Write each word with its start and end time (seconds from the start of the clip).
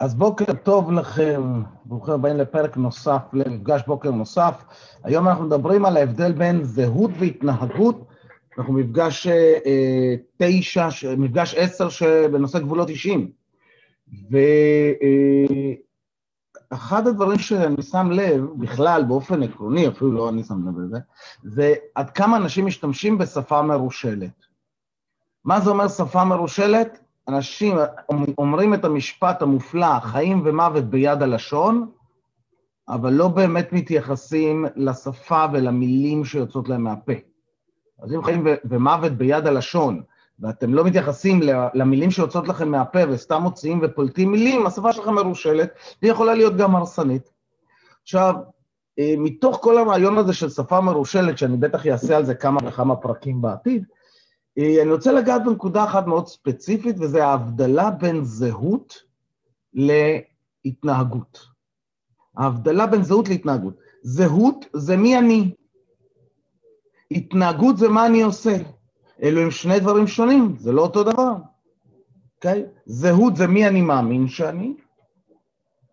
אז 0.00 0.14
בוקר 0.14 0.52
טוב 0.62 0.92
לכם, 0.92 1.62
ברוכים 1.84 2.14
הבאים 2.14 2.36
לפרק 2.36 2.76
נוסף, 2.76 3.22
למפגש 3.32 3.82
בוקר 3.86 4.10
נוסף. 4.10 4.64
היום 5.04 5.28
אנחנו 5.28 5.44
מדברים 5.44 5.84
על 5.84 5.96
ההבדל 5.96 6.32
בין 6.32 6.64
זהות 6.64 7.10
והתנהגות. 7.18 8.04
אנחנו 8.58 8.72
מפגש 8.72 9.26
אה, 9.26 10.14
תשע, 10.36 10.88
מפגש 11.18 11.54
עשר 11.54 11.88
בנושא 12.32 12.58
גבולות 12.58 12.88
אישיים. 12.88 13.30
ואחד 16.70 17.06
אה, 17.06 17.10
הדברים 17.12 17.38
שאני 17.38 17.82
שם 17.82 18.10
לב, 18.10 18.44
בכלל, 18.58 19.04
באופן 19.08 19.42
עקרוני, 19.42 19.88
אפילו 19.88 20.12
לא 20.12 20.28
אני 20.28 20.44
שם 20.44 20.68
לב 20.68 20.78
לזה, 20.78 20.98
זה 21.42 21.74
עד 21.94 22.10
כמה 22.10 22.36
אנשים 22.36 22.66
משתמשים 22.66 23.18
בשפה 23.18 23.62
מרושלת. 23.62 24.46
מה 25.44 25.60
זה 25.60 25.70
אומר 25.70 25.88
שפה 25.88 26.24
מרושלת? 26.24 27.05
אנשים 27.28 27.76
אומרים 28.38 28.74
את 28.74 28.84
המשפט 28.84 29.42
המופלא, 29.42 30.00
חיים 30.00 30.42
ומוות 30.44 30.84
ביד 30.84 31.22
הלשון, 31.22 31.90
אבל 32.88 33.12
לא 33.12 33.28
באמת 33.28 33.72
מתייחסים 33.72 34.66
לשפה 34.76 35.44
ולמילים 35.52 36.24
שיוצאות 36.24 36.68
להם 36.68 36.82
מהפה. 36.82 37.12
אז 38.02 38.14
אם 38.14 38.22
חיים 38.22 38.46
ומוות 38.64 39.12
ביד 39.12 39.46
הלשון, 39.46 40.02
ואתם 40.40 40.74
לא 40.74 40.84
מתייחסים 40.84 41.40
למילים 41.74 42.10
שיוצאות 42.10 42.48
לכם 42.48 42.70
מהפה 42.70 42.98
וסתם 43.08 43.42
מוציאים 43.42 43.80
ופולטים 43.82 44.32
מילים, 44.32 44.66
השפה 44.66 44.92
שלכם 44.92 45.14
מרושלת, 45.14 45.70
והיא 46.02 46.12
יכולה 46.12 46.34
להיות 46.34 46.56
גם 46.56 46.76
הרסנית. 46.76 47.30
עכשיו, 48.02 48.34
אה, 48.98 49.14
מתוך 49.18 49.58
כל 49.62 49.78
הרעיון 49.78 50.18
הזה 50.18 50.32
של 50.32 50.48
שפה 50.48 50.80
מרושלת, 50.80 51.38
שאני 51.38 51.56
בטח 51.56 51.86
אעשה 51.86 52.16
על 52.16 52.24
זה 52.24 52.34
כמה 52.34 52.58
וכמה 52.66 52.96
פרקים 52.96 53.42
בעתיד, 53.42 53.84
אני 54.58 54.92
רוצה 54.92 55.12
לגעת 55.12 55.44
בנקודה 55.44 55.84
אחת 55.84 56.06
מאוד 56.06 56.28
ספציפית, 56.28 56.96
וזה 56.98 57.26
ההבדלה 57.26 57.90
בין 57.90 58.24
זהות 58.24 58.94
להתנהגות. 60.64 61.46
ההבדלה 62.36 62.86
בין 62.86 63.02
זהות 63.02 63.28
להתנהגות. 63.28 63.74
זהות 64.02 64.66
זה 64.72 64.96
מי 64.96 65.18
אני. 65.18 65.54
התנהגות 67.10 67.78
זה 67.78 67.88
מה 67.88 68.06
אני 68.06 68.22
עושה. 68.22 68.56
אלו 69.22 69.40
הם 69.40 69.50
שני 69.50 69.80
דברים 69.80 70.06
שונים, 70.06 70.54
זה 70.58 70.72
לא 70.72 70.82
אותו 70.82 71.04
דבר. 71.04 71.32
אוקיי? 72.36 72.62
Okay? 72.62 72.80
זהות 72.86 73.36
זה 73.36 73.46
מי 73.46 73.68
אני 73.68 73.82
מאמין 73.82 74.28
שאני, 74.28 74.74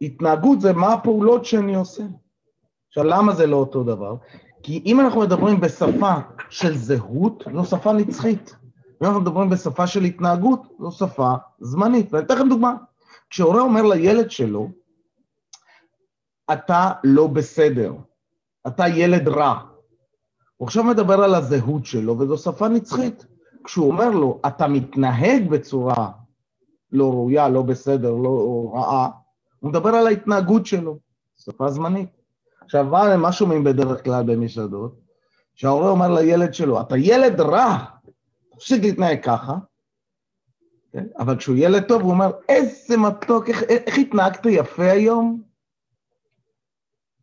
התנהגות 0.01 0.61
זה 0.61 0.73
מה 0.73 0.93
הפעולות 0.93 1.45
שאני 1.45 1.75
עושה. 1.75 2.03
עכשיו, 2.87 3.03
למה 3.03 3.33
זה 3.33 3.47
לא 3.47 3.57
אותו 3.57 3.83
דבר? 3.83 4.15
כי 4.63 4.83
אם 4.85 4.99
אנחנו 4.99 5.21
מדברים 5.21 5.59
בשפה 5.59 6.13
של 6.49 6.77
זהות, 6.77 7.43
זו 7.53 7.65
שפה 7.65 7.93
נצחית. 7.93 8.55
אם 9.01 9.07
אנחנו 9.07 9.21
מדברים 9.21 9.49
בשפה 9.49 9.87
של 9.87 10.03
התנהגות, 10.03 10.67
זו 10.79 10.91
שפה 10.91 11.33
זמנית. 11.59 12.13
ואני 12.13 12.25
אתן 12.25 12.35
לכם 12.35 12.49
דוגמה. 12.49 12.75
כשהורה 13.29 13.61
אומר 13.61 13.81
לילד 13.81 14.31
שלו, 14.31 14.69
אתה 16.53 16.91
לא 17.03 17.27
בסדר, 17.27 17.93
אתה 18.67 18.87
ילד 18.87 19.27
רע. 19.27 19.59
הוא 20.57 20.65
עכשיו 20.67 20.83
מדבר 20.83 21.23
על 21.23 21.35
הזהות 21.35 21.85
שלו, 21.85 22.19
וזו 22.19 22.37
שפה 22.37 22.67
נצחית. 22.67 23.25
כשהוא 23.63 23.91
אומר 23.91 24.09
לו, 24.09 24.41
אתה 24.47 24.67
מתנהג 24.67 25.49
בצורה 25.49 26.11
לא 26.91 27.11
ראויה, 27.11 27.49
לא 27.49 27.61
בסדר, 27.61 28.11
לא 28.11 28.71
רעה, 28.73 29.09
הוא 29.59 29.69
מדבר 29.69 29.89
על 29.89 30.07
ההתנהגות 30.07 30.65
שלו, 30.65 30.99
שפה 31.35 31.69
זמנית. 31.69 32.09
עכשיו, 32.61 32.85
מה 33.17 33.31
שומעים 33.31 33.63
בדרך 33.63 34.03
כלל 34.03 34.23
במסעדות? 34.23 35.02
שההורה 35.55 35.89
אומר 35.89 36.13
לילד 36.13 36.53
שלו, 36.53 36.81
אתה 36.81 36.97
ילד 36.97 37.41
רע, 37.41 37.77
תפסיק 38.51 38.83
להתנהג 38.83 39.23
ככה, 39.23 39.55
כן? 40.91 41.05
אבל 41.19 41.37
כשהוא 41.37 41.55
ילד 41.59 41.83
טוב, 41.83 42.01
הוא 42.01 42.11
אומר, 42.11 42.31
איזה 42.49 42.97
מתוק, 42.97 43.49
איך, 43.49 43.63
איך 43.63 43.97
התנהגת 43.97 44.45
יפה 44.45 44.91
היום? 44.91 45.41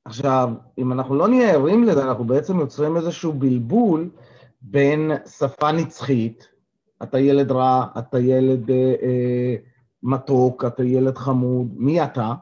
עכשיו, 0.05 0.51
אם 0.79 0.93
אנחנו 0.93 1.15
לא 1.15 1.29
נהיה 1.29 1.53
ערים 1.53 1.85
לזה, 1.85 2.05
אנחנו 2.05 2.25
בעצם 2.25 2.61
יוצרים 2.61 2.97
איזשהו 2.97 3.33
בלבול 3.33 4.11
בין 4.63 5.11
שפה 5.39 5.73
נצחית, 5.73 6.49
אתה 7.03 7.19
ילד 7.19 7.53
רע, 7.53 7.87
אתה 7.99 8.19
ילד 8.19 8.71
אה, 8.71 8.95
אה, 9.03 9.57
מתוק, 10.03 10.65
אתה 10.65 10.85
ילד 10.85 11.19
חמוד, 11.19 11.69
מי 11.77 12.05
אתה? 12.05 12.35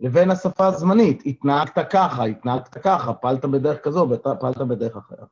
לבין 0.00 0.30
השפה 0.30 0.66
הזמנית, 0.66 1.22
התנהגת 1.26 1.78
ככה, 1.90 2.24
התנהגת 2.24 2.68
ככה, 2.68 3.14
פעלת 3.14 3.44
בדרך 3.44 3.78
כזו, 3.82 4.08
פעלת 4.40 4.58
בדרך 4.58 4.96
אחרת. 4.96 5.28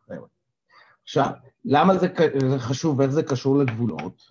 עכשיו, 1.02 1.30
למה 1.64 1.98
זה, 1.98 2.08
זה 2.50 2.58
חשוב 2.58 2.98
ואיך 2.98 3.10
זה 3.10 3.22
קשור 3.22 3.58
לגבולות? 3.58 4.22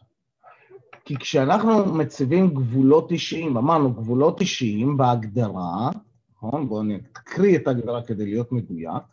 כי 1.06 1.16
כשאנחנו 1.18 1.85
מציבים 1.85 2.50
גבולות 2.53 3.12
אישיים, 3.12 3.57
אמרנו 3.57 3.94
גבולות 3.94 4.41
אישיים 4.41 4.97
בהגדרה, 4.97 5.90
נכון? 6.35 6.69
בואו 6.69 6.84
נקריא 6.84 7.57
את 7.57 7.67
ההגדרה 7.67 8.03
כדי 8.03 8.25
להיות 8.25 8.52
מדויק. 8.52 9.03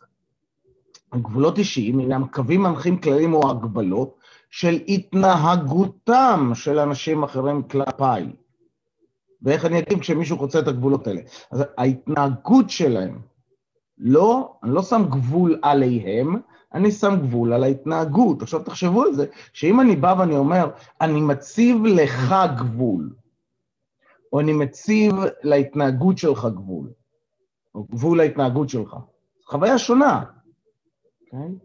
גבולות 1.15 1.57
אישיים 1.57 1.99
הינם 1.99 2.27
קווים 2.27 2.61
מנחים 2.61 3.01
כללים 3.01 3.33
או 3.33 3.49
הגבלות 3.49 4.17
של 4.49 4.79
התנהגותם 4.87 6.51
של 6.53 6.79
אנשים 6.79 7.23
אחרים 7.23 7.63
כלפיי. 7.63 8.33
ואיך 9.43 9.65
אני 9.65 9.79
אגיד 9.79 9.99
כשמישהו 9.99 10.37
חוצה 10.37 10.59
את 10.59 10.67
הגבולות 10.67 11.07
האלה. 11.07 11.21
אז 11.51 11.63
ההתנהגות 11.77 12.69
שלהם, 12.69 13.21
לא, 13.97 14.53
אני 14.63 14.73
לא 14.73 14.81
שם 14.81 15.03
גבול 15.09 15.59
עליהם, 15.61 16.35
אני 16.73 16.91
שם 16.91 17.15
גבול 17.21 17.53
על 17.53 17.63
ההתנהגות. 17.63 18.41
עכשיו 18.41 18.63
תחשבו 18.63 19.03
על 19.03 19.13
זה, 19.13 19.25
שאם 19.53 19.79
אני 19.79 19.95
בא 19.95 20.15
ואני 20.19 20.35
אומר, 20.35 20.69
אני 21.01 21.21
מציב 21.21 21.85
לך 21.85 22.35
גבול, 22.57 23.09
או 24.33 24.39
אני 24.39 24.53
מציב 24.53 25.15
להתנהגות 25.43 26.17
שלך 26.17 26.45
גבול, 26.45 26.91
או 27.75 27.83
גבול 27.83 28.17
להתנהגות 28.17 28.69
שלך, 28.69 28.95
חוויה 29.45 29.77
שונה, 29.77 30.23
Okay? 31.33 31.35
אוקיי? 31.35 31.55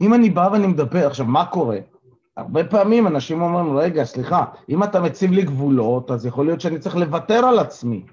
אם 0.00 0.14
אני 0.14 0.30
בא 0.30 0.48
ואני 0.52 0.66
מדבר, 0.66 1.06
עכשיו, 1.06 1.26
מה 1.26 1.46
קורה? 1.46 1.78
הרבה 2.36 2.64
פעמים 2.64 3.06
אנשים 3.06 3.42
אומרים, 3.42 3.76
רגע, 3.76 4.04
סליחה, 4.04 4.44
אם 4.68 4.84
אתה 4.84 5.00
מציב 5.00 5.30
לי 5.30 5.42
גבולות, 5.42 6.10
אז 6.10 6.26
יכול 6.26 6.46
להיות 6.46 6.60
שאני 6.60 6.78
צריך 6.78 6.96
לוותר 6.96 7.44
על 7.46 7.58
עצמי. 7.58 8.06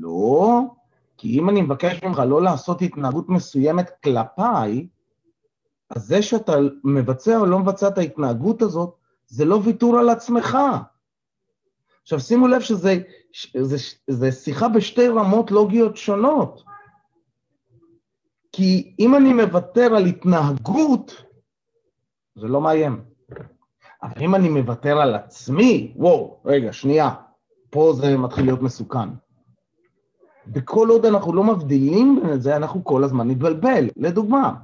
לא, 0.00 0.60
כי 1.18 1.38
אם 1.38 1.48
אני 1.48 1.62
מבקש 1.62 2.02
ממך 2.02 2.18
לא 2.18 2.42
לעשות 2.42 2.82
התנהגות 2.82 3.28
מסוימת 3.28 3.90
כלפיי, 4.04 4.88
אז 5.90 6.06
זה 6.06 6.22
שאתה 6.22 6.52
מבצע 6.84 7.38
או 7.38 7.46
לא 7.46 7.58
מבצע 7.58 7.88
את 7.88 7.98
ההתנהגות 7.98 8.62
הזאת, 8.62 8.94
זה 9.26 9.44
לא 9.44 9.60
ויתור 9.64 9.98
על 9.98 10.08
עצמך. 10.08 10.58
עכשיו 12.02 12.20
שימו 12.20 12.48
לב 12.48 12.60
שזה 12.60 12.98
זה, 13.60 13.76
זה 14.06 14.32
שיחה 14.32 14.68
בשתי 14.68 15.08
רמות 15.08 15.50
לוגיות 15.50 15.96
שונות. 15.96 16.62
כי 18.52 18.94
אם 18.98 19.16
אני 19.16 19.32
מוותר 19.32 19.94
על 19.96 20.06
התנהגות, 20.06 21.22
זה 22.40 22.48
לא 22.48 22.60
מאיים. 22.60 23.02
אבל 24.02 24.22
אם 24.22 24.34
אני 24.34 24.48
מוותר 24.48 25.00
על 25.00 25.14
עצמי, 25.14 25.92
וואו, 25.96 26.40
רגע, 26.44 26.72
שנייה, 26.72 27.14
פה 27.70 27.92
זה 27.96 28.16
מתחיל 28.16 28.44
להיות 28.44 28.62
מסוכן. 28.62 29.08
וכל 30.54 30.88
עוד 30.88 31.06
אנחנו 31.06 31.32
לא 31.32 31.44
מבדילים 31.44 32.20
בין 32.22 32.40
זה, 32.40 32.56
אנחנו 32.56 32.84
כל 32.84 33.04
הזמן 33.04 33.28
נתבלבל. 33.28 33.88
לדוגמה, 33.96 34.54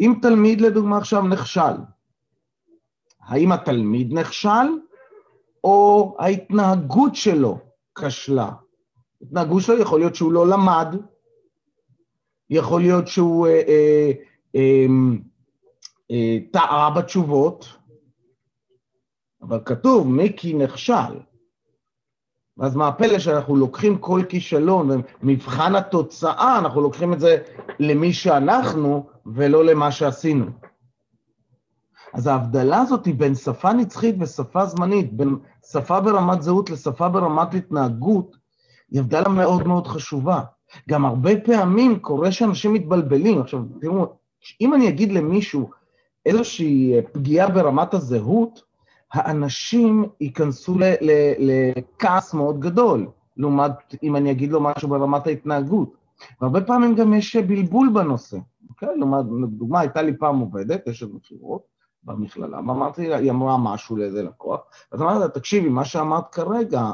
אם 0.00 0.14
תלמיד 0.22 0.60
לדוגמה 0.60 0.98
עכשיו 0.98 1.22
נכשל, 1.22 1.76
האם 3.20 3.52
התלמיד 3.52 4.12
נכשל 4.12 4.68
או 5.64 6.16
ההתנהגות 6.18 7.14
שלו 7.14 7.58
כשלה? 7.94 8.50
ההתנהגות 9.22 9.62
שלו 9.62 9.78
יכול 9.78 10.00
להיות 10.00 10.14
שהוא 10.14 10.32
לא 10.32 10.46
למד, 10.46 10.96
יכול 12.50 12.80
להיות 12.80 13.08
שהוא 13.08 13.46
אה, 13.46 13.62
אה, 13.68 14.10
אה, 14.54 14.86
טעה 16.52 16.90
בתשובות, 16.90 17.68
אבל 19.42 19.60
כתוב, 19.64 20.08
מיקי 20.08 20.54
נכשל. 20.54 21.20
אז 22.60 22.76
מה 22.76 22.88
הפלא 22.88 23.18
שאנחנו 23.18 23.56
לוקחים 23.56 23.98
כל 23.98 24.22
כישלון, 24.28 24.90
ומבחן 25.22 25.74
התוצאה, 25.74 26.58
אנחנו 26.58 26.80
לוקחים 26.80 27.12
את 27.12 27.20
זה 27.20 27.38
למי 27.80 28.12
שאנחנו 28.12 29.06
ולא 29.26 29.64
למה 29.64 29.92
שעשינו. 29.92 30.46
אז 32.14 32.26
ההבדלה 32.26 32.80
הזאת 32.80 33.06
היא 33.06 33.14
בין 33.14 33.34
שפה 33.34 33.72
נצחית 33.72 34.14
ושפה 34.20 34.66
זמנית, 34.66 35.12
בין 35.12 35.36
שפה 35.72 36.00
ברמת 36.00 36.42
זהות 36.42 36.70
לשפה 36.70 37.08
ברמת 37.08 37.54
התנהגות, 37.54 38.36
היא 38.90 39.00
הבדלה 39.00 39.28
מאוד 39.28 39.66
מאוד 39.66 39.86
חשובה. 39.86 40.40
גם 40.88 41.04
הרבה 41.04 41.30
פעמים 41.40 41.98
קורה 41.98 42.32
שאנשים 42.32 42.72
מתבלבלים. 42.72 43.40
עכשיו, 43.40 43.60
תראו, 43.80 44.06
אם 44.60 44.74
אני 44.74 44.88
אגיד 44.88 45.12
למישהו 45.12 45.70
איזושהי 46.26 46.94
פגיעה 47.12 47.50
ברמת 47.50 47.94
הזהות, 47.94 48.62
האנשים 49.12 50.04
ייכנסו 50.20 50.74
לכעס 51.38 52.34
מאוד 52.34 52.60
גדול, 52.60 53.06
לעומת 53.36 53.72
אם 54.02 54.16
אני 54.16 54.30
אגיד 54.30 54.52
לו 54.52 54.60
משהו 54.60 54.88
ברמת 54.88 55.26
ההתנהגות. 55.26 55.92
והרבה 56.40 56.60
פעמים 56.60 56.94
גם 56.94 57.14
יש 57.14 57.36
בלבול 57.36 57.90
בנושא, 57.94 58.38
אוקיי? 58.68 58.96
לעומת, 58.96 59.24
לדוגמה, 59.42 59.80
הייתה 59.80 60.02
לי 60.02 60.16
פעם 60.16 60.38
עובדת, 60.38 60.88
אשת 60.88 61.06
מכירות, 61.14 61.62
במכללה, 62.02 62.56
ואמרתי 62.58 63.08
לה, 63.08 63.16
היא 63.16 63.30
אמרה 63.30 63.56
משהו 63.58 63.96
לאיזה 63.96 64.22
לקוח, 64.22 64.60
אז 64.92 65.02
אמרתי 65.02 65.20
לה, 65.20 65.28
תקשיבי, 65.28 65.68
מה 65.68 65.84
שאמרת 65.84 66.34
כרגע, 66.34 66.90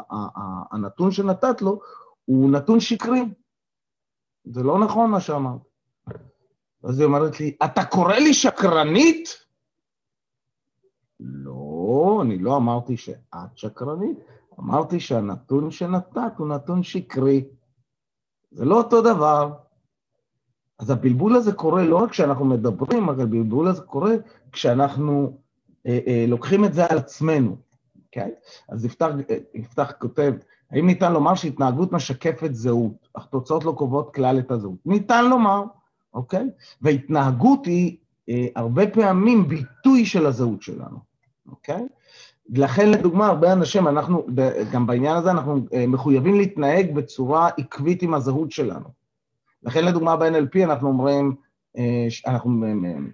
הנתון 0.72 1.10
שנתת 1.10 1.62
לו, 1.62 1.80
הוא 2.24 2.50
נתון 2.50 2.80
שקרי. 2.80 3.22
זה 4.44 4.62
לא 4.62 4.78
נכון 4.78 5.10
מה 5.10 5.20
שאמרת. 5.20 5.73
אז 6.84 6.98
היא 6.98 7.06
אומרת 7.06 7.40
לי, 7.40 7.56
אתה 7.64 7.84
קורא 7.84 8.14
לי 8.14 8.34
שקרנית? 8.34 9.28
לא, 11.20 12.18
אני 12.22 12.38
לא 12.38 12.56
אמרתי 12.56 12.96
שאת 12.96 13.56
שקרנית, 13.56 14.18
אמרתי 14.60 15.00
שהנתון 15.00 15.70
שנתת 15.70 16.32
הוא 16.38 16.48
נתון 16.48 16.82
שקרי. 16.82 17.44
זה 18.50 18.64
לא 18.64 18.78
אותו 18.78 19.02
דבר. 19.02 19.52
אז 20.78 20.90
הבלבול 20.90 21.36
הזה 21.36 21.52
קורה 21.52 21.84
לא 21.84 21.96
רק 21.96 22.10
כשאנחנו 22.10 22.44
מדברים, 22.44 23.08
אבל 23.08 23.22
הבלבול 23.22 23.68
הזה 23.68 23.82
קורה 23.82 24.14
כשאנחנו 24.52 25.38
אה, 25.86 25.98
אה, 26.06 26.24
לוקחים 26.28 26.64
את 26.64 26.74
זה 26.74 26.86
על 26.86 26.98
עצמנו, 26.98 27.56
אוקיי? 28.04 28.30
אז 28.68 28.84
יפתח, 28.84 29.08
אה, 29.30 29.36
יפתח 29.54 29.92
כותב, 30.00 30.32
האם 30.70 30.86
ניתן 30.86 31.12
לומר 31.12 31.34
שהתנהגות 31.34 31.92
משקפת 31.92 32.54
זהות, 32.54 33.08
אך 33.14 33.26
תוצאות 33.26 33.64
לא 33.64 33.72
קובעות 33.72 34.14
כלל 34.14 34.38
את 34.38 34.50
הזהות? 34.50 34.78
ניתן 34.86 35.24
לומר, 35.24 35.64
אוקיי? 36.14 36.50
והתנהגות 36.82 37.66
היא 37.66 37.96
אה, 38.28 38.46
הרבה 38.56 38.86
פעמים 38.86 39.48
ביטוי 39.48 40.06
של 40.06 40.26
הזהות 40.26 40.62
שלנו, 40.62 40.98
אוקיי? 41.48 41.82
לכן, 42.48 42.90
לדוגמה, 42.90 43.26
הרבה 43.26 43.52
אנשים, 43.52 43.88
אנחנו, 43.88 44.26
גם 44.72 44.86
בעניין 44.86 45.16
הזה, 45.16 45.30
אנחנו 45.30 45.60
אה, 45.72 45.86
מחויבים 45.86 46.34
להתנהג 46.34 46.94
בצורה 46.94 47.48
עקבית 47.58 48.02
עם 48.02 48.14
הזהות 48.14 48.52
שלנו. 48.52 48.88
לכן, 49.62 49.84
לדוגמה, 49.84 50.16
ב-NLP 50.16 50.64
אנחנו 50.64 50.88
אומרים, 50.88 51.34
אה, 51.78 52.06
אנחנו, 52.26 52.50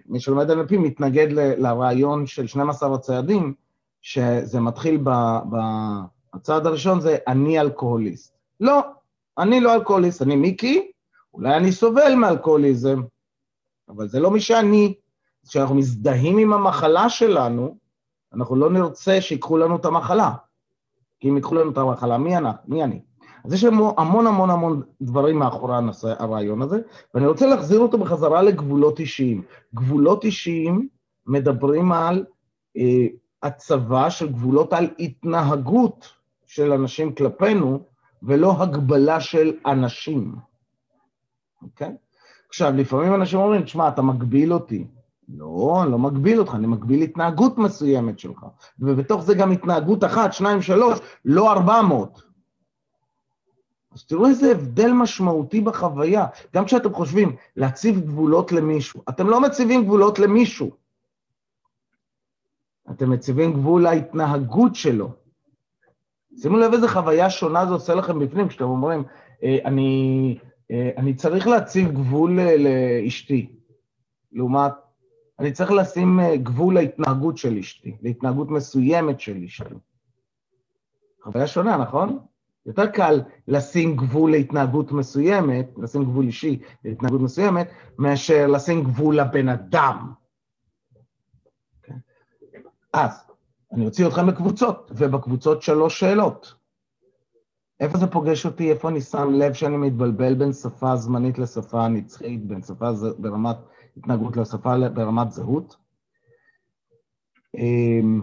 מי 0.05 0.19
שלומד 0.19 0.51
NLP 0.51 0.77
מתנגד 0.77 1.27
לרעיון 1.31 2.25
של 2.25 2.47
12 2.47 2.95
הצעדים, 2.95 3.53
שזה 4.01 4.59
מתחיל 4.59 4.97
ב... 5.03 5.09
ב 5.49 5.57
הצעד 6.33 6.65
הראשון 6.65 7.01
זה 7.01 7.17
אני 7.27 7.59
אלכוהוליסט. 7.59 8.37
לא, 8.59 8.79
אני 9.37 9.59
לא 9.59 9.75
אלכוהוליסט, 9.75 10.21
אני 10.21 10.35
מיקי, 10.35 10.90
אולי 11.33 11.57
אני 11.57 11.71
סובל 11.71 12.15
מאלכוהוליזם, 12.15 13.01
אבל 13.89 14.07
זה 14.07 14.19
לא 14.19 14.31
מי 14.31 14.39
שאני. 14.39 14.93
כשאנחנו 15.47 15.75
מזדהים 15.75 16.37
עם 16.37 16.53
המחלה 16.53 17.09
שלנו, 17.09 17.77
אנחנו 18.33 18.55
לא 18.55 18.69
נרצה 18.69 19.21
שיקחו 19.21 19.57
לנו 19.57 19.75
את 19.75 19.85
המחלה. 19.85 20.31
כי 21.19 21.29
אם 21.29 21.35
ייקחו 21.35 21.55
לנו 21.55 21.71
את 21.71 21.77
המחלה, 21.77 22.17
מי 22.17 22.37
אני? 22.37 22.49
מי 22.67 22.83
אני? 22.83 23.01
אז 23.45 23.53
יש 23.53 23.63
המון 23.63 24.27
המון 24.27 24.49
המון 24.49 24.81
דברים 25.01 25.39
מאחורי 25.39 25.75
הרעיון 26.19 26.61
הזה, 26.61 26.81
ואני 27.13 27.27
רוצה 27.27 27.45
להחזיר 27.45 27.79
אותו 27.79 27.97
בחזרה 27.97 28.41
לגבולות 28.41 28.99
אישיים. 28.99 29.43
גבולות 29.75 30.23
אישיים 30.25 30.87
מדברים 31.27 31.91
על 31.91 32.25
אה, 32.77 33.07
הצבה 33.43 34.09
של 34.09 34.31
גבולות 34.31 34.73
על 34.73 34.89
התנהגות 34.99 36.13
של 36.45 36.73
אנשים 36.73 37.15
כלפינו, 37.15 37.79
ולא 38.23 38.55
הגבלה 38.59 39.19
של 39.19 39.53
אנשים, 39.65 40.35
אוקיי? 41.61 41.95
עכשיו, 42.49 42.71
לפעמים 42.75 43.15
אנשים 43.15 43.39
אומרים, 43.39 43.63
תשמע, 43.63 43.87
אתה 43.87 44.01
מגביל 44.01 44.53
אותי. 44.53 44.87
לא, 45.29 45.79
אני 45.83 45.91
לא 45.91 45.99
מגביל 45.99 46.39
אותך, 46.39 46.55
אני 46.55 46.67
מגביל 46.67 47.01
התנהגות 47.01 47.57
מסוימת 47.57 48.19
שלך. 48.19 48.45
ובתוך 48.79 49.21
זה 49.23 49.33
גם 49.33 49.51
התנהגות 49.51 50.03
אחת, 50.03 50.33
שניים, 50.33 50.61
שלוש, 50.61 50.99
לא 51.25 51.51
ארבע 51.51 51.81
מאות. 51.81 52.23
אז 53.93 54.05
תראו 54.05 54.27
איזה 54.27 54.51
הבדל 54.51 54.91
משמעותי 54.91 55.61
בחוויה. 55.61 56.25
גם 56.55 56.65
כשאתם 56.65 56.93
חושבים 56.93 57.35
להציב 57.55 57.99
גבולות 57.99 58.51
למישהו, 58.51 59.01
אתם 59.09 59.29
לא 59.29 59.41
מציבים 59.41 59.83
גבולות 59.83 60.19
למישהו. 60.19 60.71
אתם 62.91 63.09
מציבים 63.09 63.53
גבול 63.53 63.83
להתנהגות 63.83 64.75
שלו. 64.75 65.09
שימו 66.41 66.57
לב 66.57 66.73
איזה 66.73 66.87
חוויה 66.87 67.29
שונה 67.29 67.65
זה 67.65 67.73
עושה 67.73 67.95
לכם 67.95 68.19
בפנים, 68.19 68.47
כשאתם 68.47 68.63
אומרים, 68.63 69.03
אה, 69.43 69.57
אני, 69.65 70.37
אני 70.97 71.13
צריך 71.13 71.47
להציב 71.47 71.91
גבול 71.91 72.39
לאשתי, 72.41 73.49
לעומת 74.31 74.71
אני 75.41 75.51
צריך 75.51 75.71
לשים 75.71 76.19
אה, 76.19 76.37
גבול 76.37 76.73
להתנהגות 76.73 77.37
של 77.37 77.57
אשתי, 77.57 77.97
להתנהגות 78.01 78.49
מסוימת 78.49 79.19
של 79.19 79.43
אשתי. 79.43 79.75
חוויה 81.23 81.47
שונה, 81.47 81.77
נכון? 81.77 82.19
יותר 82.65 82.87
קל 82.87 83.21
לשים 83.47 83.95
גבול 83.95 84.31
להתנהגות 84.31 84.91
מסוימת, 84.91 85.69
לשים 85.77 86.03
גבול 86.03 86.25
אישי 86.25 86.61
להתנהגות 86.85 87.21
מסוימת, 87.21 87.71
מאשר 87.97 88.47
לשים 88.47 88.83
גבול 88.83 89.19
לבן 89.19 89.49
אדם. 89.49 90.13
Okay. 90.93 91.87
כן? 91.87 91.97
אז, 92.93 93.23
אני 93.73 93.85
אוציא 93.85 94.07
אתכם 94.07 94.27
לקבוצות, 94.29 94.91
ובקבוצות 94.95 95.61
שלוש 95.61 95.99
שאלות. 95.99 96.55
איפה 97.81 97.97
זה 97.97 98.07
פוגש 98.07 98.45
אותי, 98.45 98.71
איפה 98.71 98.89
אני 98.89 99.01
שם 99.01 99.29
לב 99.33 99.53
שאני 99.53 99.77
מתבלבל 99.77 100.33
בין 100.33 100.53
שפה 100.53 100.95
זמנית 100.95 101.39
לשפה 101.39 101.87
נצחית, 101.87 102.45
בין 102.45 102.61
שפה 102.61 102.93
ז... 102.93 103.05
ברמת 103.19 103.55
התנהגות 103.97 104.37
לשפה 104.37 104.89
ברמת 104.89 105.31
זהות. 105.31 105.75
אמ, 107.57 108.21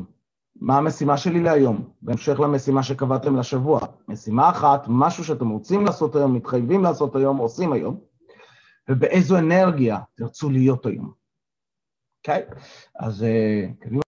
מה 0.57 0.79
המשימה 0.79 1.17
שלי 1.17 1.41
להיום, 1.41 1.91
בהמשך 2.03 2.41
למשימה 2.41 2.83
שקבעתם 2.83 3.37
לשבוע? 3.37 3.81
משימה 4.09 4.51
אחת, 4.51 4.85
משהו 4.89 5.25
שאתם 5.25 5.49
רוצים 5.49 5.85
לעשות 5.85 6.17
היום, 6.17 6.35
מתחייבים 6.35 6.83
לעשות 6.83 7.17
היום, 7.17 7.37
עושים 7.37 7.73
היום, 7.73 8.01
ובאיזו 8.89 9.39
אנרגיה 9.39 9.99
תרצו 10.15 10.51
להיות 10.51 10.87
היום. 10.87 11.13
אוקיי? 12.19 12.43
Okay? 12.51 12.55
אז 12.99 13.23
אה, 13.23 13.67
קדימה. 13.81 14.08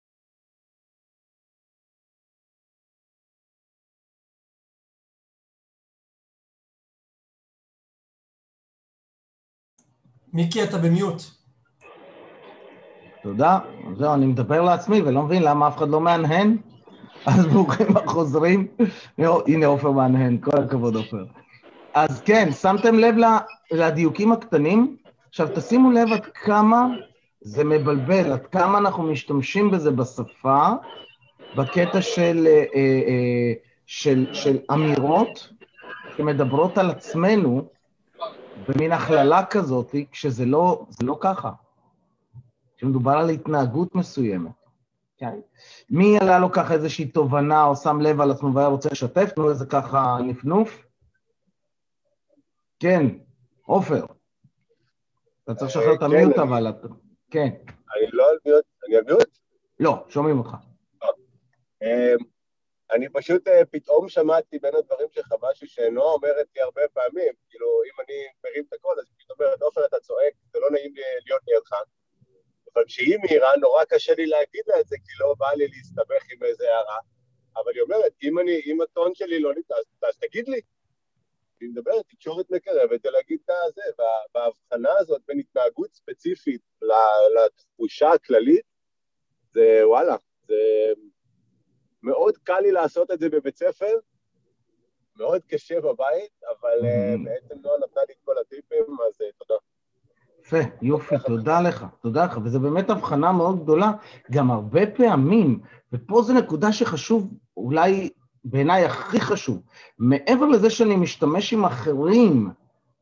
מיקי, 10.33 10.65
אתה 10.65 10.79
במיוט. 10.79 11.23
תודה. 13.23 13.59
זהו, 13.97 14.15
אני 14.15 14.27
מדבר 14.27 14.63
לעצמי 14.63 15.03
ולא 15.03 15.23
מבין 15.23 15.43
למה 15.43 15.69
אף 15.69 15.77
אחד 15.77 15.89
לא 15.89 16.01
מהנהן. 16.01 16.57
אז 17.27 17.47
ברוכים 17.47 17.97
החוזרים. 17.97 18.67
הנה 19.19 19.67
עופר 19.67 19.91
מהנהן, 19.91 20.39
כל 20.41 20.59
הכבוד 20.59 20.97
עופר. 20.97 21.25
אז 21.95 22.21
כן, 22.21 22.53
שמתם 22.53 22.95
לב 22.95 23.15
לדיוקים 23.73 24.33
הקטנים? 24.33 24.97
עכשיו, 25.29 25.49
תשימו 25.55 25.91
לב 25.91 26.13
עד 26.13 26.27
כמה 26.27 26.87
זה 27.41 27.65
מבלבל, 27.65 28.33
עד 28.33 28.47
כמה 28.47 28.79
אנחנו 28.79 29.03
משתמשים 29.03 29.71
בזה 29.71 29.91
בשפה, 29.91 30.69
בקטע 31.57 32.03
של, 32.03 32.47
אה, 32.47 32.65
אה, 32.75 33.53
של, 33.87 34.27
של 34.33 34.59
אמירות 34.73 35.49
שמדברות 36.17 36.79
על 36.79 36.91
עצמנו, 36.91 37.69
במין 38.71 38.93
הכללה 38.93 39.47
כזאת, 39.47 39.95
כשזה 40.11 40.45
לא, 40.45 40.87
לא 41.03 41.19
ככה. 41.21 41.51
כשמדובר 42.77 43.13
על 43.13 43.31
התנהגות 43.31 43.95
מסוימת. 43.95 44.53
כן? 45.19 45.41
מי 45.91 46.19
עלה 46.19 46.39
לו 46.39 46.53
ככה 46.53 46.75
איזושהי 46.75 47.07
תובנה 47.07 47.65
או 47.65 47.77
שם 47.77 48.01
לב 48.01 48.21
על 48.21 48.31
עצמו 48.31 48.55
והיה 48.55 48.69
רוצה 48.69 48.89
לשתף? 48.93 49.31
תנו 49.35 49.51
איזה 49.51 49.67
ככה 49.67 50.19
נפנוף. 50.27 50.87
כן, 52.79 53.07
עופר. 53.67 54.05
אתה 55.45 55.55
צריך 55.55 55.71
לשחרר 55.71 55.95
את 55.95 56.03
המיוט 56.03 56.35
כן, 56.35 56.41
אבל... 56.41 56.67
כן. 57.31 57.49
אני 57.97 58.11
לא 58.13 58.31
על 58.31 58.37
מיוט, 58.47 58.65
אני 58.89 58.97
על 58.97 59.05
מיוט? 59.05 59.39
לא, 59.81 60.05
שומעים 60.09 60.39
אותך. 60.39 60.57
אני 62.93 63.09
פשוט 63.09 63.49
אה, 63.49 63.65
פתאום 63.65 64.09
שמעתי 64.09 64.59
בין 64.59 64.75
הדברים 64.75 65.09
שחבשי 65.13 65.67
שנועה 65.67 66.13
אומרת 66.13 66.47
לי 66.57 66.63
הרבה 66.63 66.83
פעמים, 66.93 67.33
כאילו, 67.49 67.67
אם 67.87 68.01
אני 68.01 68.27
מרים 68.45 68.65
את 68.69 68.73
הקול, 68.73 68.97
אז 69.01 69.07
היא 69.19 69.27
אומרת, 69.39 69.63
עופר, 69.63 69.87
אתה 69.87 70.01
צועק, 70.01 70.35
זה 70.53 70.59
לא 70.59 70.71
נעים 70.71 70.95
לי 70.95 71.03
להיות 71.27 71.43
לידך. 71.49 71.73
אבל 72.75 72.85
כשהיא 72.87 73.19
מהירה, 73.19 73.57
נורא 73.57 73.85
קשה 73.85 74.15
לי 74.15 74.27
להגיד 74.27 74.63
לה 74.67 74.81
את 74.81 74.87
זה, 74.87 74.97
כי 74.97 75.13
לא 75.21 75.35
בא 75.39 75.53
לי 75.53 75.69
להסתבך 75.69 76.23
עם 76.33 76.43
איזה 76.43 76.65
הערה. 76.65 76.99
אבל 77.57 77.73
היא 77.75 77.83
אומרת, 77.83 78.13
אם, 78.23 78.39
אני, 78.39 78.61
אם 78.67 78.81
הטון 78.81 79.15
שלי 79.15 79.41
לא 79.41 79.55
ניתן, 79.55 79.75
אז, 80.09 80.17
תגיד 80.19 80.49
לי. 80.49 80.61
היא 81.61 81.69
מדברת 81.69 82.05
תקשורת 82.09 82.51
מקרבת 82.51 83.07
ולהגיד 83.07 83.39
את 83.45 83.51
הזה, 83.67 83.83
וההבחנה 84.35 84.99
הזאת 84.99 85.23
בין 85.27 85.39
התנהגות 85.39 85.95
ספציפית 85.95 86.61
לתחושה 87.37 88.11
הכללית, 88.11 88.65
זה 89.53 89.81
וואלה, 89.85 90.17
זה 90.49 90.55
מאוד 92.03 92.37
קל 92.37 92.61
לי 92.61 92.73
לעשות 92.73 93.11
את 93.11 93.21
זה 93.21 93.29
בבית 93.29 93.57
ספר, 93.57 93.95
מאוד 95.17 95.41
קשה 95.49 95.81
בבית, 95.81 96.43
אבל 96.51 96.79
mm-hmm. 96.81 97.25
בעצם 97.25 97.55
נועה 97.63 97.77
נתנה 97.79 98.03
לי 98.09 98.15
את 98.15 98.25
כל 98.25 98.33
הטיפים, 98.41 98.97
אז 99.09 99.15
uh, 99.15 99.25
תודה. 99.39 99.55
יפה, 100.41 100.71
יופי, 100.83 101.15
תודה 101.27 101.61
לך, 101.61 101.87
תודה 102.03 102.25
לך, 102.25 102.39
וזו 102.45 102.61
באמת 102.61 102.91
הבחנה 102.91 103.33
מאוד 103.33 103.63
גדולה, 103.63 103.93
גם 104.31 104.51
הרבה 104.51 104.87
פעמים, 104.87 105.61
ופה 105.93 106.23
זו 106.23 106.33
נקודה 106.33 106.73
שחשוב, 106.73 107.35
אולי 107.57 108.11
בעיניי 108.45 108.85
הכי 108.85 109.21
חשוב, 109.21 109.63
מעבר 109.99 110.47
לזה 110.47 110.71
שאני 110.71 110.97
משתמש 110.97 111.53
עם 111.53 111.65
אחרים 111.65 112.51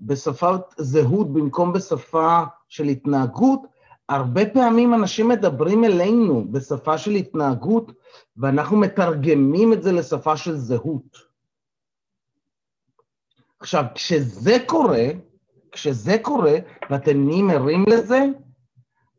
בשפת 0.00 0.61
זהות 0.76 1.33
במקום 1.33 1.73
בשפה 1.73 2.43
של 2.69 2.85
התנהגות, 2.85 3.61
הרבה 4.09 4.47
פעמים 4.47 4.95
אנשים 4.95 5.29
מדברים 5.29 5.85
אלינו 5.85 6.53
בשפה 6.53 6.99
של 6.99 7.11
התנהגות, 7.11 7.93
ואנחנו 8.37 8.77
מתרגמים 8.77 9.73
את 9.73 9.83
זה 9.83 9.93
לשפה 9.93 10.37
של 10.37 10.57
זהות. 10.57 11.29
עכשיו, 13.61 13.85
כשזה 13.95 14.57
קורה, 14.67 15.07
כשזה 15.73 16.17
קורה, 16.23 16.57
ואתם 16.91 17.27
נהיים 17.27 17.50
ערים 17.50 17.85
לזה, 17.88 18.25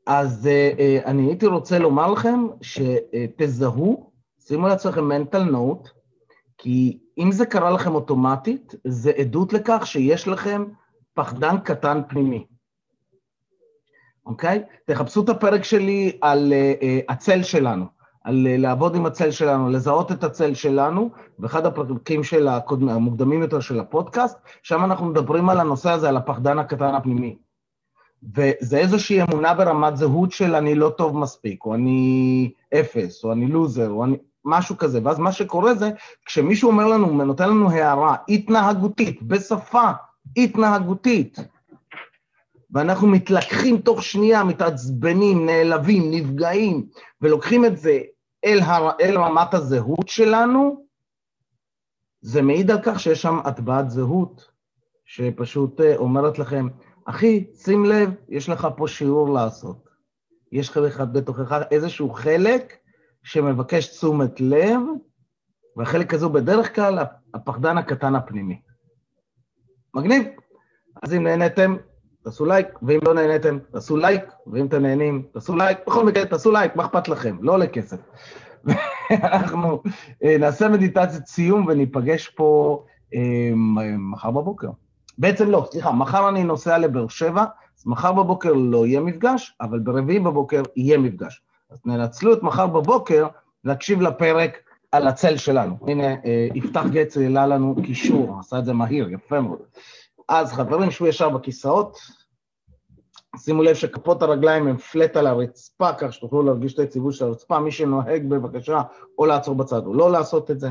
אז 0.06 0.50
uh, 0.50 0.78
uh, 0.78 1.06
אני 1.08 1.26
הייתי 1.26 1.46
רוצה 1.46 1.80
לומר 1.80 2.12
לכם 2.12 2.48
שתזהו, 2.62 4.12
שימו 4.40 4.68
לעצמכם 4.68 5.12
mental 5.12 5.52
note, 5.52 5.90
כי 6.58 7.00
אם 7.18 7.32
זה 7.32 7.46
קרה 7.46 7.72
לכם 7.72 7.96
אוטומטית, 7.96 8.76
זה 8.88 9.12
עדות 9.12 9.54
לכך 9.54 9.88
שיש 9.88 10.28
לכם 10.28 10.66
פחדן 11.14 11.56
קטן 11.64 12.02
פנימי. 12.10 12.46
אוקיי? 14.30 14.64
תחפשו 14.86 15.24
את 15.24 15.30
הפרק 15.30 15.64
שלי 15.64 16.18
על 16.22 16.54
uh, 16.54 16.82
uh, 16.82 17.14
הצל 17.14 17.44
שלנו, 17.44 17.86
על 18.24 18.48
uh, 18.48 18.62
לעבוד 18.62 18.96
עם 18.96 19.06
הצל 19.06 19.32
שלנו, 19.32 19.70
לזהות 19.70 20.12
את 20.12 20.24
הצל 20.24 20.54
שלנו, 20.54 21.10
ואחד 21.40 21.66
הפרקים 21.66 22.24
של 22.24 22.48
הקודמ, 22.48 22.90
המוקדמים 22.90 23.42
יותר 23.42 23.60
של 23.60 23.80
הפודקאסט, 23.80 24.38
שם 24.64 24.84
אנחנו 24.84 25.06
מדברים 25.06 25.50
על 25.50 25.60
הנושא 25.60 25.92
הזה, 25.92 26.10
על 26.10 26.18
הפחדן 26.18 26.60
הקטן 26.60 26.96
הפנימי. 26.96 27.38
וזה 28.36 28.78
איזושהי 28.78 29.22
אמונה 29.22 29.54
ברמת 29.54 29.98
זהות 29.98 30.32
של 30.32 30.56
אני 30.56 30.76
לא 30.76 30.90
טוב 30.90 31.18
מספיק, 31.18 31.66
או 31.66 31.76
אני 31.76 32.52
אפס, 32.74 33.24
או 33.24 33.32
אני 33.32 33.48
לוזר, 33.48 33.90
או 33.90 34.04
אני... 34.04 34.18
משהו 34.46 34.78
כזה. 34.78 35.00
ואז 35.04 35.20
מה 35.20 35.32
שקורה 35.32 35.74
זה, 35.74 35.90
כשמישהו 36.26 36.72
אומר 36.72 36.88
לנו, 36.88 37.26
נותן 37.26 37.50
לנו 37.50 37.72
הערה 37.72 38.16
התנהגותית, 38.30 39.24
בשפה 39.24 39.92
התנהגותית, 40.38 41.40
ואנחנו 42.72 43.08
מתלקחים 43.08 43.78
תוך 43.78 44.04
שנייה, 44.04 44.44
מתעצבנים, 44.44 45.46
נעלבים, 45.46 46.12
נפגעים, 46.12 46.88
ולוקחים 47.22 47.66
את 47.66 47.78
זה 47.78 48.00
אל, 48.46 48.60
הר... 48.60 48.92
אל 49.02 49.18
רמת 49.18 49.54
הזהות 49.54 50.08
שלנו, 50.08 50.86
זה 52.22 52.42
מעיד 52.42 52.72
על 52.72 52.78
כך 52.84 53.00
שיש 53.00 53.22
שם 53.22 53.40
הטבעת 53.46 53.90
זהות, 53.90 54.52
שפשוט 55.06 55.82
אה, 55.82 55.96
אומרת 55.96 56.40
לכם, 56.40 56.68
אחי, 57.06 57.48
שים 57.56 57.86
לב, 57.86 58.10
יש 58.30 58.50
לך 58.50 58.68
פה 58.78 58.88
שיעור 58.88 59.34
לעשות. 59.34 59.90
יש 60.52 60.78
לך 60.78 61.04
בתוכך 61.12 61.62
איזשהו 61.72 62.10
חלק 62.10 62.78
שמבקש 63.24 63.88
תשומת 63.88 64.42
לב, 64.42 64.80
והחלק 65.78 66.14
הזה 66.14 66.26
הוא 66.26 66.34
בדרך 66.34 66.76
כלל 66.76 67.00
הפחדן 67.34 67.78
הקטן 67.78 68.16
הפנימי. 68.16 68.62
מגניב. 69.94 70.24
אז 71.04 71.14
אם 71.14 71.24
נהניתם, 71.24 71.76
תעשו 72.30 72.46
לייק, 72.46 72.68
ואם 72.82 73.00
לא 73.06 73.14
נהניתם, 73.14 73.58
תעשו 73.72 73.98
לייק, 73.98 74.22
ואם 74.48 74.66
אתם 74.66 74.82
נהנים, 74.82 75.24
תעשו 75.34 75.56
לייק. 75.56 75.78
בכל 75.88 76.06
מקרה, 76.06 76.26
תעשו 76.26 76.52
לייק, 76.52 76.76
מה 76.76 76.86
אכפת 76.86 77.08
לכם? 77.08 77.38
לא 77.42 77.54
עולה 77.54 77.68
כסף. 77.68 77.98
אנחנו 79.12 79.82
אה, 80.24 80.38
נעשה 80.40 80.70
מדיטציית 80.70 81.28
סיום 81.28 81.66
וניפגש 81.68 82.28
פה 82.28 82.84
אה, 83.16 83.52
מחר 83.98 84.32
בבוקר. 84.32 84.68
בעצם 85.18 85.50
לא, 85.50 85.68
סליחה, 85.72 85.92
מחר 85.92 86.30
אני 86.30 86.44
נוסע 86.44 86.78
לבאר 86.78 87.08
שבע, 87.08 87.46
אז 87.80 87.88
מחר 87.88 88.12
בבוקר 88.12 88.54
לא 88.54 88.86
יהיה 88.86 89.00
מפגש, 89.00 89.56
אבל 89.62 89.80
ברביעי 89.80 90.20
בבוקר 90.20 90.64
יהיה 90.76 90.98
מפגש. 90.98 91.42
אז 91.72 91.80
ננצלו 91.86 92.34
את 92.34 92.44
מחר 92.44 92.68
בבוקר 92.68 93.28
להקשיב 93.64 94.02
לפרק 94.02 94.58
על 94.92 95.08
הצל 95.08 95.38
שלנו. 95.38 95.78
הנה, 95.88 96.08
אה, 96.08 96.48
יפתח 96.56 96.84
גץ 96.92 97.18
העלה 97.18 97.48
לנו 97.48 97.76
קישור, 97.84 98.38
עשה 98.40 98.60
את 98.60 98.66
זה 98.66 98.74
מהיר, 98.74 99.10
יפה 99.10 99.42
מאוד. 99.42 99.60
אז 100.30 100.54
חברים, 100.54 100.92
שבו 100.92 101.08
ישר 101.08 101.30
בכיסאות. 101.30 102.19
שימו 103.40 103.64
לב 103.64 103.76
שכפות 103.76 104.22
הרגליים 104.22 104.68
הן 104.68 104.78
פלט 104.78 105.16
על 105.18 105.28
הרצפה, 105.28 105.94
כך 105.94 106.14
שתוכלו 106.14 106.44
להרגיש 106.44 106.74
את 106.74 106.80
היציבות 106.80 107.14
של 107.14 107.26
הרצפה. 107.26 107.60
מי 107.60 107.72
שנוהג 107.72 108.30
בבקשה 108.30 108.82
או 109.18 109.26
לעצור 109.26 109.56
בצד 109.56 109.86
או 109.86 109.94
לא 109.94 110.12
לעשות 110.12 110.52
את 110.52 110.60
זה. 110.60 110.70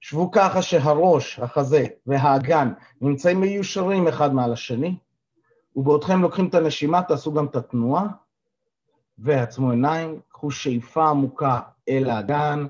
שבו 0.00 0.30
ככה 0.30 0.62
שהראש, 0.62 1.38
החזה 1.38 1.86
והאגן 2.06 2.72
נמצאים 3.00 3.40
מיושרים 3.40 4.08
אחד 4.08 4.34
מעל 4.34 4.52
השני, 4.52 4.96
ובעודכם 5.76 6.22
לוקחים 6.22 6.48
את 6.48 6.54
הנשימה, 6.54 7.02
תעשו 7.02 7.32
גם 7.32 7.46
את 7.46 7.56
התנועה, 7.56 8.06
ועצמו 9.18 9.70
עיניים, 9.70 10.20
קחו 10.28 10.50
שאיפה 10.50 11.08
עמוקה 11.08 11.60
אל 11.88 12.10
האגן, 12.10 12.66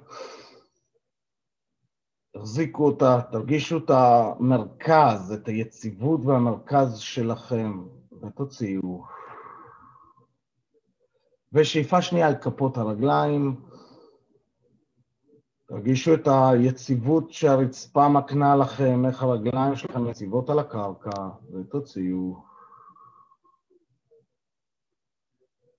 תחזיקו 2.36 2.86
אותה, 2.86 3.20
תרגישו 3.32 3.78
את 3.78 3.90
המרכז, 3.90 5.32
את 5.32 5.48
היציבות 5.48 6.20
והמרכז 6.24 6.98
שלכם, 6.98 7.84
ותוציאו. 8.22 9.04
ושאיפה 11.54 12.02
שנייה 12.02 12.28
על 12.28 12.34
כפות 12.34 12.76
הרגליים, 12.76 13.60
תרגישו 15.66 16.14
את 16.14 16.28
היציבות 16.28 17.32
שהרצפה 17.32 18.08
מקנה 18.08 18.56
לכם, 18.56 19.06
איך 19.06 19.22
הרגליים 19.22 19.76
שלכם 19.76 20.06
יציבות 20.08 20.50
על 20.50 20.58
הקרקע, 20.58 21.28
ותוציאו. 21.52 22.36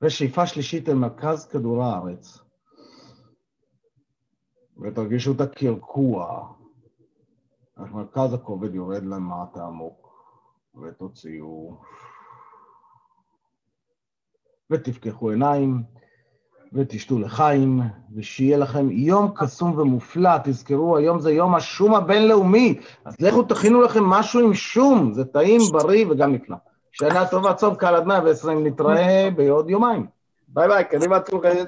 ושאיפה 0.02 0.48
שלישית 0.48 0.90
אל 0.90 0.94
מרכז 0.94 1.48
כדור 1.48 1.84
הארץ. 1.84 2.40
ותרגישו 4.82 5.32
את 5.32 5.42
הקרקוע, 5.42 6.48
איך 7.84 7.92
מרכז 7.92 8.34
הכובד 8.34 8.76
יורד 8.76 9.04
למטה 9.04 9.64
עמוק, 9.64 10.10
ותוציאו. 10.84 11.78
ותפקחו 14.72 15.30
עיניים. 15.30 15.84
ותשתו 16.76 17.20
לחיים, 17.20 17.82
ושיהיה 18.16 18.58
לכם 18.58 18.92
יום 18.92 19.32
קסום 19.36 19.80
ומופלא. 19.80 20.30
תזכרו, 20.44 20.98
היום 20.98 21.20
זה 21.20 21.32
יום 21.32 21.56
השום 21.56 21.96
הבינלאומי, 21.96 22.80
אז 23.06 23.16
לכו 23.20 23.44
תכינו 23.44 23.82
לכם 23.82 24.04
משהו 24.04 24.40
עם 24.40 24.54
שום, 24.54 25.14
זה 25.14 25.26
טעים, 25.26 25.62
בריא 25.72 26.06
וגם 26.10 26.34
נפלא. 26.34 26.56
שנה 26.92 27.28
טובה, 27.28 27.54
צום 27.54 27.76
קל 27.76 27.96
עד 27.96 28.06
120, 28.06 28.68
נתראה 28.68 29.30
בעוד 29.36 29.70
יומיים. 29.70 30.08
ביי 30.48 30.68
ביי, 30.68 30.84
קדימה 30.86 31.18
חייץ. 31.42 31.68